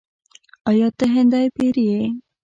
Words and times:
“آیا 0.69 0.87
ته 0.97 1.05
هندی 1.13 1.45
پیر 1.55 1.75
یې؟” 1.87 2.01